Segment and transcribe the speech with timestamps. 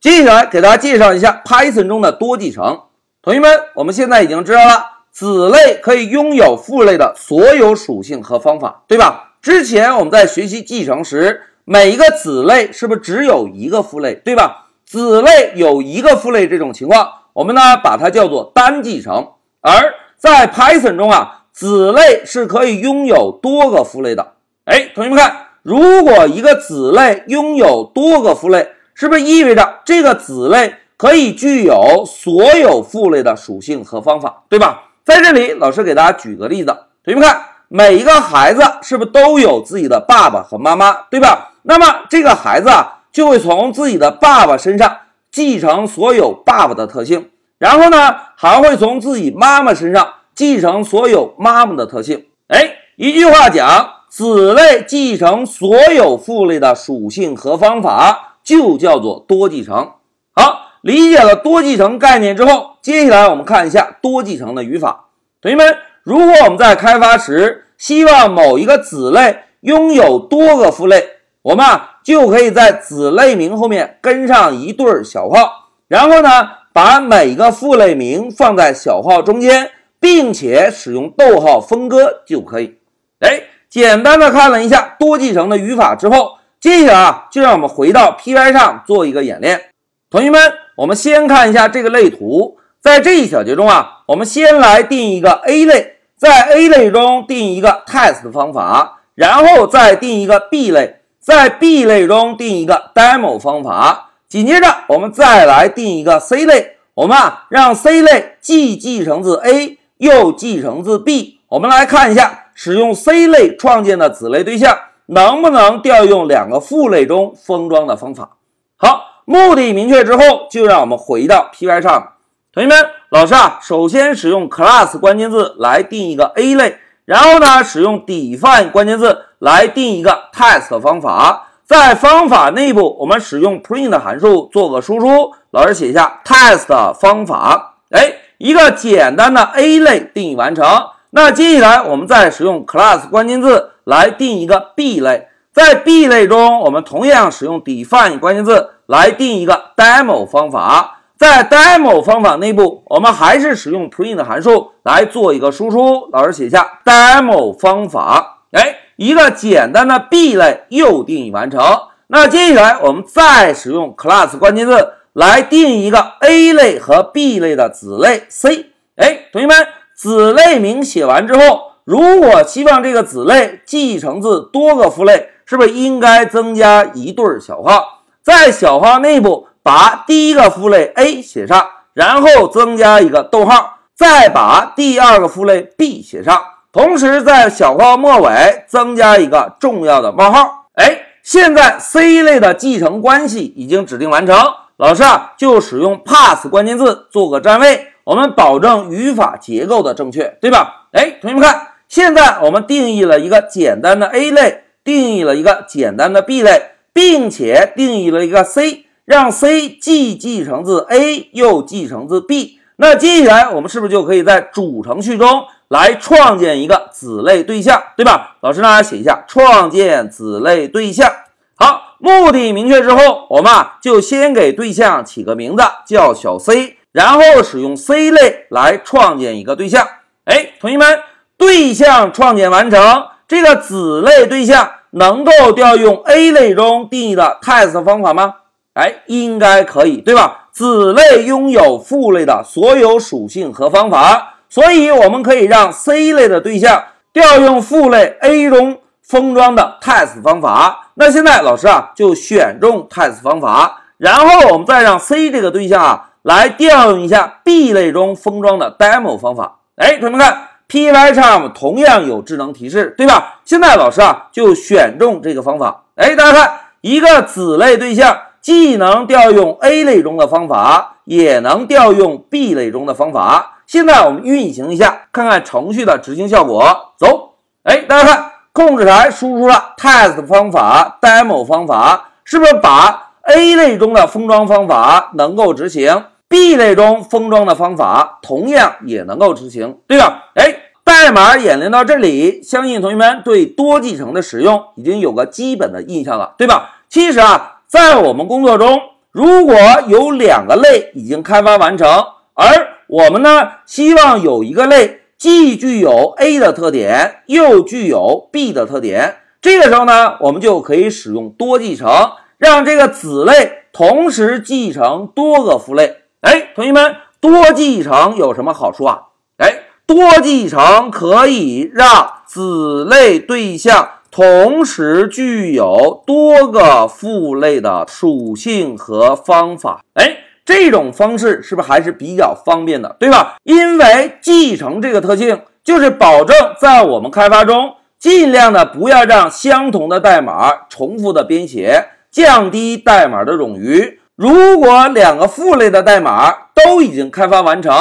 [0.00, 2.80] 接下来给大家介绍一下 Python 中的多继承。
[3.20, 9.34] 同学们，我们现在已经知道了子类可以拥有父类的所有属性和方法，对吧？
[9.42, 14.68] 之前我们在学习继承时，每一个子类是不是只有一个父类，对吧？
[14.86, 19.32] 子类有一个父类这种情况，我们呢把它叫做单继承。
[19.60, 24.32] 而在 Python 中啊，子类是可以拥有多个父类的。
[24.64, 28.70] 哎，同学们看，如果一个子类拥有多个父类，
[29.00, 34.90] 是不是意味着这个子类可以具有所有父类的属性和方法，对吧？
[35.02, 36.66] 在这里，老师给大家举个例子，
[37.02, 41.52] 同学们看，每一个孩子是不是都有自己的爸爸和妈妈，对吧？
[41.62, 44.98] 那么这个孩子啊，就会从自己的爸爸身上
[45.32, 52.26] 继承所有爸爸的特性，然后呢，还会从自己妈妈身上继承所有妈妈的特性。
[52.48, 58.26] 哎，一句话讲，子类继承所有父类的属性和方法。
[58.50, 59.92] 就叫做多继承。
[60.34, 65.04] 好，理解了多继承概念之后，接下来我们看一下多继承的语法。
[65.40, 71.10] 同学们，如果我们在开发时希望某一个子类拥有多个父类，
[71.42, 76.28] 我们啊就可以在子类名后面跟上一对小号，然后呢
[76.72, 82.78] 把每个父类名放在小号中间，并且使用逗号分割就可以。
[83.20, 86.39] 哎，简单的看了一下多继承的语法之后。
[86.60, 89.70] 接下来啊，就让我们回到 Py 上做一个演练。
[90.10, 90.38] 同学们，
[90.76, 92.58] 我们先看一下这个类图。
[92.82, 104.10] 在这一小节中啊，我们先来定一个 A 类，在 A 类中定一个 test 方法，然后再定一个 B 类，在 B 类中定一个 demo 方法。
[104.28, 111.40] 紧接着，我们再来定一个 C 类，我们啊让 C 类既继承自 A 又继承自 B。
[111.48, 114.76] 我们来看一下，使用 C 类创建的子类对象。
[115.12, 118.36] 能不能调用两个父类中封装的方法？
[118.76, 122.12] 好，目的明确之后，就让我们回到 Py 上。
[122.52, 122.76] 同学们，
[123.08, 131.48] 老师啊，首先使用 class 关键字来定一个 A 类，然后呢，使用 define 关键字来定一个 test 方法。
[131.64, 135.32] 在方法内部，我们使用 print 函数做个输出。
[135.50, 137.78] 老师写一下 test 方法。
[137.90, 140.64] 哎，一个简单的 A 类定义完成。
[141.10, 143.70] 那接下来我们再使用 class 关键字。
[143.90, 151.00] 来定一个 B 类，在 B 类中，我们同样使用 define 关键字来定一个 demo 方法。
[151.16, 156.08] 在 demo 方法内部，我们还是使用 print 函数来做一个输出。
[156.12, 158.44] 老师写下 demo 方法。
[158.52, 161.60] 哎，一个简单的 B 类又定义完成。
[162.06, 168.66] 那接下来我们再使用 class 关键字来定一个 A 类和 B 类的子类 C。
[168.94, 171.69] 哎，同学们，子类名写完之后。
[171.90, 178.04] 如果希望这个子类继承自多个父类，是不是应该增加一对小号？
[178.22, 186.40] 在小号内部把第一个父类 A 写上，然后增加一个逗号，再把第二个父类 B 写上，
[186.72, 190.66] 同时在小号末尾增加一个重要的冒号。
[190.74, 194.36] 哎，现在 C 类的继承关系已经指定完成，
[194.76, 200.86] 老师啊就使用 pass 关键字做个占位，我们保证语法结构的正确，对吧？
[200.92, 201.66] 哎，同学们看。
[201.90, 212.60] 现在我们定义了一个简单的 A 类，定义了一个简单的 B 类，并且定义了一个 C，让 C 既继承自 A 又继承自 B。
[212.76, 218.36] 那接下来我们是不是就可以在主程序中来创建一个子类对象，对吧？
[218.40, 221.10] 老师呢写一下创建子类对象。
[221.56, 229.84] 好，目的明确之后，我们啊就先给对象起个名字叫小 C，然后使用 C 类来创建一个对象。
[230.26, 231.00] 哎，同学们。
[231.40, 238.34] 对象创建完成，这个子类对象能够调用 A 类中定义的 test 方法吗？
[238.74, 240.48] 哎，应该可以，对吧？
[240.52, 246.84] 子类拥有父类的所有属性和方法，所以我们可以让 C 类的对象
[247.14, 250.90] 调用父类 A 中封装的 test 方法。
[250.96, 259.60] 那现在老师啊就选中 test 方法，然后我们再让 C 这个对象啊来调用一下 B 类中封装的 demo 方法。
[259.76, 260.48] 哎，同学们看。
[260.70, 263.40] Pycharm 同样有智能提示，对吧？
[263.44, 265.82] 现在老师啊就选中这个方法。
[265.96, 273.58] 哎，大家看，一个子类对象既能调用 A 类中的方法，也能调用 B 类中的方法。
[273.66, 276.92] 现在我们运行一下，看看程序的执行效果。
[276.96, 277.34] 走，
[277.64, 290.30] 哎，大家看，控制台输出了 test 方法、demo 方法，是不是把 A 类中的封装方法能够执行？B 类中封装的方法同样也能够执行，对吧？
[290.36, 290.54] 哎，
[290.84, 296.76] 代码演练到这里，相信同学们对多继承的使用已经有个基本的印象了，对吧？
[296.88, 298.80] 其实啊，在我们工作中，
[299.10, 299.56] 如果
[299.88, 301.88] 有两个类已经开发完成，
[302.34, 302.46] 而
[302.86, 315.96] 我们呢希望有一个类既具有 A 的特点，又具有 B 的特点，这个时候呢，我们就可以使用多继承，让这个子类同时继承多个父类。
[316.22, 319.08] 哎，同学们，多继承有什么好处啊？
[319.38, 323.88] 哎，多继承可以让子类对象。
[324.10, 333.36] 同时具有多个父类的属性和方法，哎，这种方式是不是还是比较方便的，对吧？
[333.44, 343.99] 因为继承这个特性就是保证在我们开发中尽量的不要让相同的代码重复的编写，降低代码的冗余。
[344.20, 347.72] 如果两个父类的代码都已经开发完成，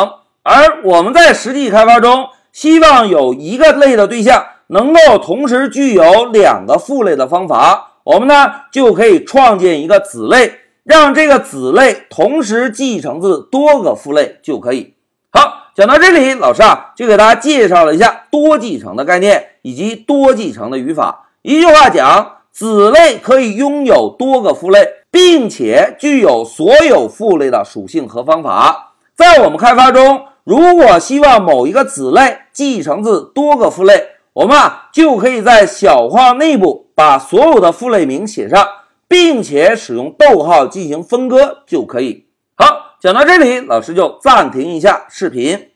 [0.42, 4.46] 而我们在实际开发中希望有一个类的对象。
[4.68, 14.94] 能够同时具有两个父类的方法，我们呢就可以创建一个子类，让这个子类同时继承自多个父类就可以。
[15.34, 21.28] 好，讲到这里，老师啊就给大家介绍了一下多继承的概念以及多继承的语法。
[21.42, 28.96] 一句话讲，子类可以拥有多个父类，并且具有所有父类的属性和方法。
[29.16, 38.68] 在我们开发中，如果希望某一个子类继承自多个父类，我们啊就可以在小括号内部把所有的父类名写上，
[39.08, 42.26] 并且使用逗号进行分割就可以。
[42.56, 45.69] 好，讲到这里，老师就暂停一下视频。